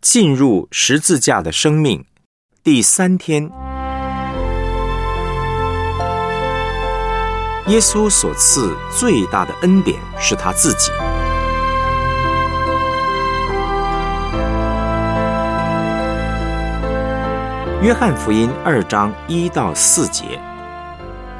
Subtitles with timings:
[0.00, 2.06] 进入十字架的生命，
[2.64, 3.50] 第三天，
[7.66, 10.90] 耶稣所赐最大的恩典是他自己。
[17.82, 20.40] 约翰福音二章一到四节，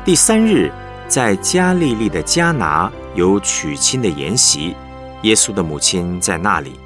[0.05, 0.71] 第三日，
[1.09, 4.77] 在加利利的加拿有娶亲的筵席，
[5.23, 6.79] 耶稣的母亲在那里。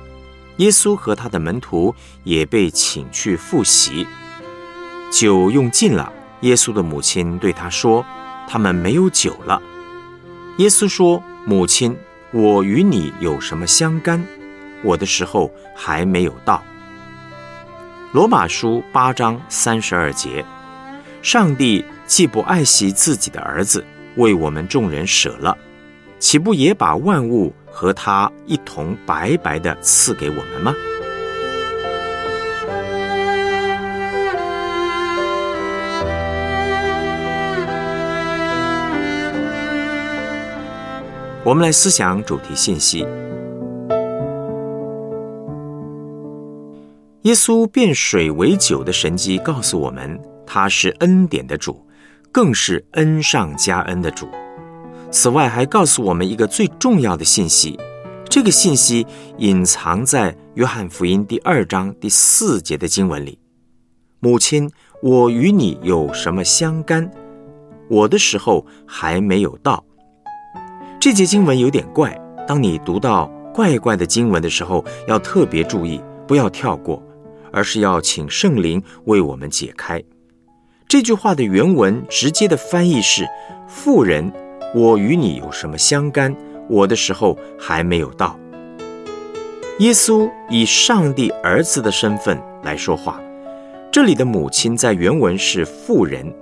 [0.59, 4.06] 耶稣和他的门徒也被请去复习，
[5.11, 6.12] 酒用尽了。
[6.41, 8.05] 耶稣的母亲对他说
[8.47, 9.61] ：“他们没有酒了。”
[10.59, 11.97] 耶稣说：“母亲，
[12.33, 14.25] 我与你有什么相干？
[14.83, 16.62] 我的时候还没有到。”
[18.12, 20.45] 罗马书八章三十二节：
[21.20, 23.84] 上帝既不爱惜自己的儿子，
[24.16, 25.56] 为我们众人舍了，
[26.24, 27.52] 岂不也把万物？
[27.70, 30.73] 和他一同白白的赐给我们吗？
[41.45, 43.06] 我们来思想主题信息。
[47.25, 51.86] 耶稣变水为酒的神迹告诉我们，他是恩典的主，
[52.33, 54.27] 更是恩上加恩的主。
[55.15, 57.79] 此外，还告诉我们一个最重要的信息，
[58.29, 59.07] 这个信息
[59.39, 63.39] 隐藏在约翰福音第二章第四节的经文里。
[64.19, 64.69] 母亲，
[65.01, 67.09] 我与你有什么相干？
[67.89, 69.85] 我的时候还没有到。
[70.98, 72.12] 这节经文有点怪，
[72.45, 77.01] 当你读到怪怪的经文的时候，要特别注意，不要跳过，
[77.53, 80.03] 而是要请圣灵为我们解开。
[80.89, 83.25] 这句话的原文直接的翻译是：
[83.69, 84.33] 妇人。
[84.75, 86.34] 我与你有什么相干？
[86.69, 88.36] 我的时候还没有到。
[89.78, 93.20] 耶稣以上帝儿子的身份来说话，
[93.92, 96.34] 这里的母亲在原文是妇人。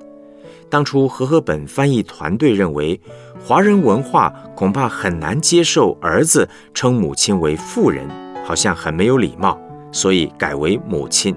[0.70, 2.98] 当初和合本翻译团队认为，
[3.44, 8.08] 华人文化恐怕很难接受儿子称母亲为妇人，
[8.44, 9.60] 好像很没有礼貌，
[9.92, 11.36] 所以改为母亲。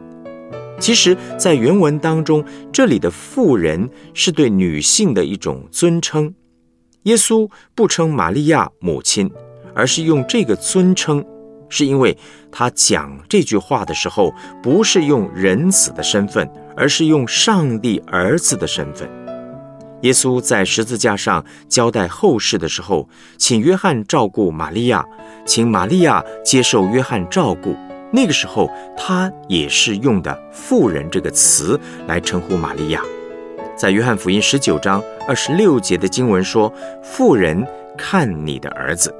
[0.79, 2.41] 其实，在原文当中，
[2.71, 6.33] 这里的妇人是对女性的一种尊称。
[7.05, 9.31] 耶稣不称玛利亚母亲，
[9.75, 11.23] 而是用这个尊称，
[11.69, 12.17] 是因为
[12.51, 14.33] 他讲这句话的时候，
[14.63, 19.07] 不是用人子的身份，而是用上帝儿子的身份。
[20.01, 23.07] 耶稣在十字架上交代后事的时候，
[23.37, 25.05] 请约翰照顾玛利亚，
[25.45, 27.75] 请玛利亚接受约翰照顾。
[28.11, 28.67] 那个时候，
[28.97, 33.01] 他也是用的“妇人”这个词来称呼玛利亚。
[33.75, 36.71] 在约翰福音十九章二十六节的经文说
[37.03, 37.65] ：“妇人
[37.97, 39.13] 看你的儿子，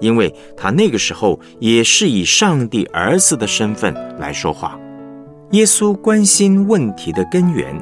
[0.00, 4.78] 因为他那个时候也是以上帝儿子的身份来说话。”
[5.52, 7.74] 耶稣关心问题的根源。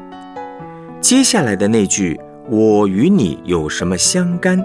[1.01, 2.19] 接下来的那句
[2.51, 4.61] “我与你有什么相干”，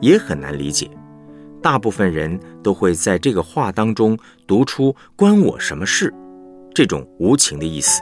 [0.00, 0.88] 也很难理解。
[1.60, 4.16] 大部分人都会在这个话当中
[4.46, 6.12] 读出“关我什么事”
[6.72, 8.00] 这种无情的意思。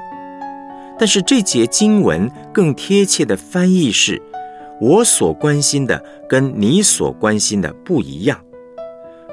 [1.02, 4.22] 但是这节经文更贴切的翻译是
[4.80, 8.40] ：“我所关心的跟你所关心的不一样。”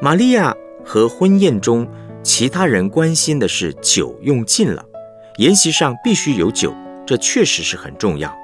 [0.01, 0.51] 玛利亚
[0.83, 1.87] 和婚宴中，
[2.23, 4.83] 其他人关心的是酒用尽了，
[5.37, 6.73] 宴席上必须有酒，
[7.05, 8.35] 这确实是很重要。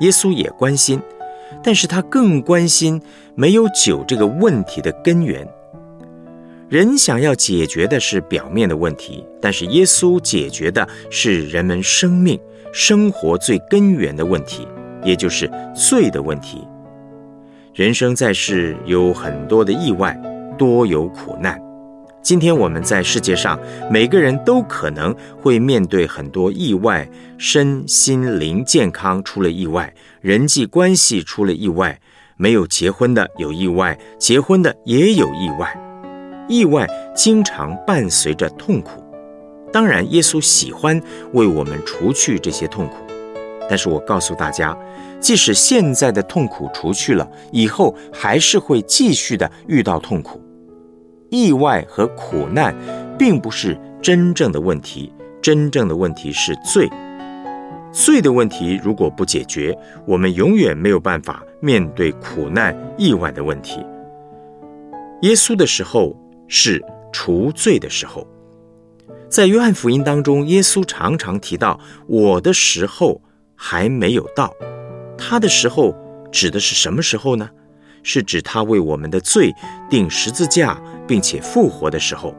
[0.00, 1.02] 耶稣也关心，
[1.62, 2.98] 但是他更关心
[3.34, 5.46] 没有酒这个问题的根源。
[6.70, 12.40] 人想要解决的是表面的问题，但是耶稣解决的是人们生命。
[12.72, 14.66] 生活最根源的问题，
[15.04, 16.66] 也就是罪的问题。
[17.74, 20.14] 人生在世有很多的意外，
[20.56, 21.60] 多有苦难。
[22.22, 23.58] 今天我们在世界上，
[23.90, 27.08] 每个人都可能会面对很多意外，
[27.38, 31.98] 身心灵健康出了意外，人际关系出了意外，
[32.36, 35.74] 没有结婚的有意外，结婚的也有意外。
[36.48, 38.99] 意外经常伴随着痛苦。
[39.72, 41.00] 当然，耶稣喜欢
[41.32, 42.96] 为我们除去这些痛苦，
[43.68, 44.76] 但是我告诉大家，
[45.20, 50.40] 即使现在的痛苦除去了，以后还是会继续的遇到痛苦。
[51.30, 52.74] 意外和苦难
[53.16, 56.88] 并不是真正的问题，真正的问题是罪。
[57.92, 63.86] 罪的问题如果不解决，我们永远没有办法面对苦难、意外的问题。
[65.22, 66.16] 耶稣的时候
[66.48, 68.26] 是除罪的时候。
[69.30, 71.78] 在约翰福音当中，耶稣常常提到
[72.08, 73.22] “我的时候
[73.54, 74.52] 还没有到”。
[75.16, 75.94] 他的时候
[76.32, 77.48] 指的是什么时候呢？
[78.02, 79.54] 是指他为我们的罪
[79.88, 82.34] 定十字架并且复活的时候。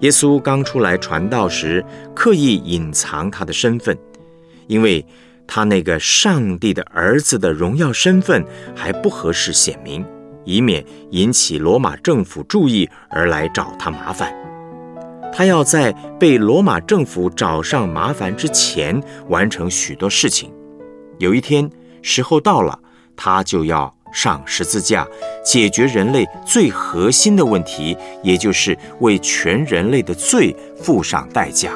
[0.00, 3.98] 耶稣刚出来传道时，刻意隐藏他的身份，
[4.68, 5.04] 因为
[5.44, 8.44] 他那个上帝的儿子的荣耀身份
[8.76, 10.06] 还不合适显明，
[10.44, 14.32] 以免引起罗马政府注意而来找他麻烦。
[15.36, 18.98] 他要在被罗马政府找上麻烦之前，
[19.28, 20.50] 完成许多事情。
[21.18, 22.78] 有一天，时候到了，
[23.14, 25.06] 他就要上十字架，
[25.44, 31.70] 解决人类最核心的问题，也就是为全人类的罪付上代价。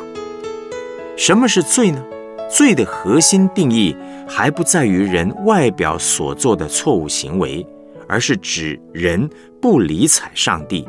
[1.18, 2.02] 什么是罪呢？
[2.48, 3.94] 罪的核心定义
[4.26, 7.66] 还不在于人外表所做的错误行为，
[8.08, 9.28] 而是指人
[9.60, 10.88] 不理睬上帝。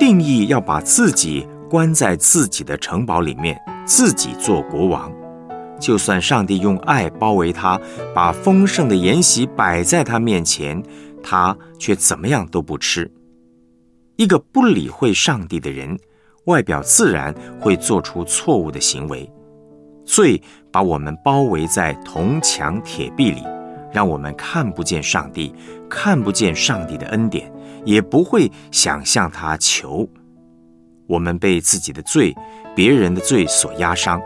[0.00, 1.46] 定义要把自己。
[1.68, 5.12] 关在自己的城堡里面，自己做国王。
[5.78, 7.80] 就算上帝用爱包围他，
[8.14, 10.82] 把丰盛的筵席摆在他面前，
[11.22, 13.08] 他却怎么样都不吃。
[14.16, 15.96] 一个不理会上帝的人，
[16.46, 19.30] 外表自然会做出错误的行为。
[20.04, 20.42] 罪
[20.72, 23.44] 把我们包围在铜墙铁壁里，
[23.92, 25.54] 让我们看不见上帝，
[25.88, 27.52] 看不见上帝的恩典，
[27.84, 30.08] 也不会想向他求。
[31.08, 32.36] 我们被自己的罪、
[32.76, 34.20] 别人的罪所压伤，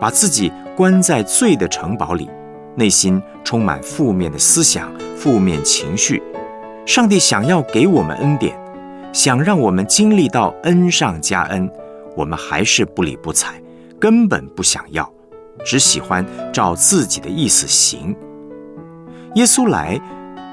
[0.00, 2.30] 把自己关在罪的城堡里，
[2.76, 6.22] 内心充满负面的思想、负面情绪。
[6.86, 8.56] 上帝想要给我们恩典，
[9.12, 11.68] 想让我们经历到恩上加恩，
[12.16, 13.60] 我们还是不理不睬，
[13.98, 15.12] 根本不想要，
[15.64, 18.14] 只喜欢照自己的意思行。
[19.34, 20.00] 耶稣来，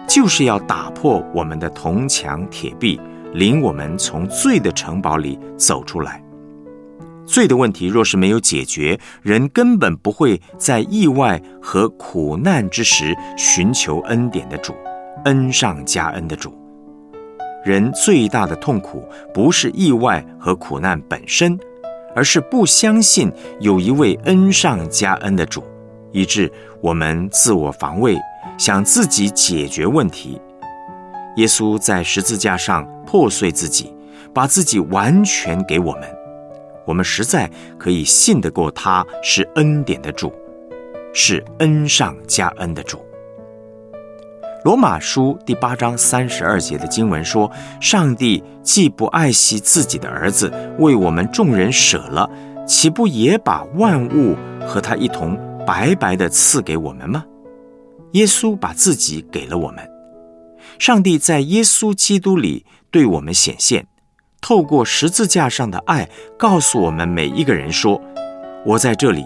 [0.09, 2.99] 就是要打破我们的铜墙铁壁。
[3.35, 6.23] 领我们从罪的城堡里走出来。
[7.25, 14.73] 罪的问题若是没有解决，人根本不会在意外和苦难之时寻求恩典的主，
[15.25, 16.55] 恩上加恩的主。
[17.65, 19.03] 人最大的痛苦
[19.33, 21.59] 不是意外和苦难本身，
[22.15, 23.29] 而是不相信
[23.59, 25.63] 有一位恩上加恩的主，
[26.11, 26.49] 以致
[26.79, 28.17] 我们自我防卫，
[28.57, 30.39] 想自己解决问题。
[31.37, 33.93] 耶稣在十字架上破碎自己，
[34.33, 36.01] 把自己完全给我们，
[36.85, 40.33] 我们实在可以信得过他是恩典的主，
[41.13, 42.99] 是恩上加恩的主。
[44.65, 52.29] 罗马书第八章三十二节的经文说：“上帝既不爱惜自己的儿子，为我们众人舍了，
[52.67, 54.35] 岂不也把万物
[54.67, 57.23] 和他一同白白的赐给我们吗？”
[58.11, 59.89] 耶稣把自己给了我们。
[60.77, 63.87] 上帝在耶稣基督里对我们显现，
[64.41, 68.01] 透过十字架上的爱，告诉我们每一个人说
[68.65, 69.25] ：“我在这里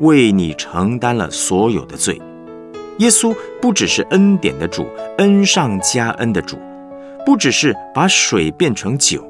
[0.00, 2.20] 为你承担了所有的罪。”
[2.98, 4.86] 耶稣不只是恩典的主，
[5.18, 6.56] 恩上加恩的主，
[7.26, 9.26] 不只是把水变成酒，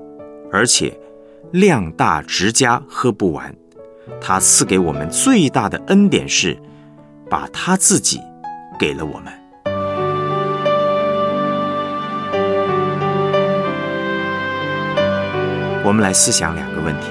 [0.53, 0.93] 而且
[1.51, 3.55] 量大直加喝不完。
[4.21, 6.59] 他赐给我们最大的恩典是，
[7.31, 8.21] 把他自己
[8.79, 9.33] 给了我们。
[15.87, 17.09] 我们来思想两个问题：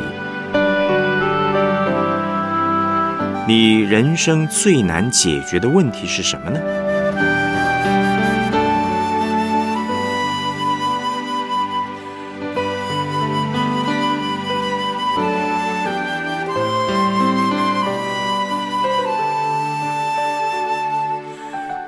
[3.47, 6.59] 你人生最难解决的问题是什么呢？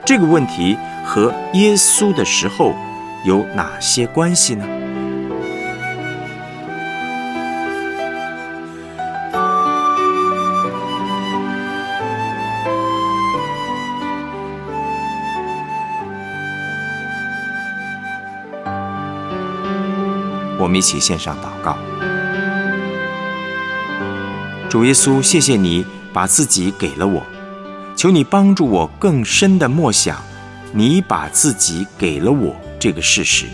[0.05, 2.75] 这个问题和耶稣的时候
[3.25, 4.63] 有哪些关系呢？
[20.65, 21.77] 我们一起献上祷告，
[24.67, 27.21] 主耶稣，谢谢你把自己给了我，
[27.95, 30.17] 求你帮助我更深的默想，
[30.73, 33.45] 你把自己给了我这个事实，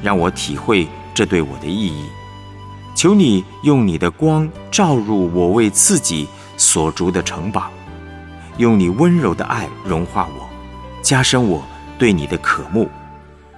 [0.00, 2.04] 让我体会这对我的意义。
[2.94, 7.68] 求你用你的光照入我为自己所筑的城堡，
[8.58, 10.48] 用你温柔的爱融化我，
[11.02, 11.64] 加深我
[11.98, 12.88] 对你的渴慕。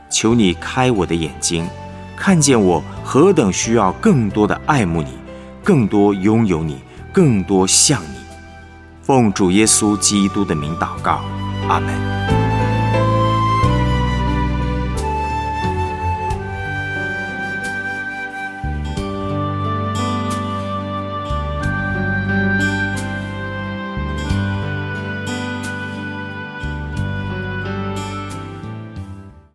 [0.08, 1.68] 求你开我的眼睛。
[2.16, 5.10] 看见我何等需要更多的爱慕你，
[5.62, 6.78] 更多拥有你，
[7.12, 8.16] 更多像你。
[9.02, 11.20] 奉主耶稣基督的名祷告，
[11.68, 12.35] 阿门。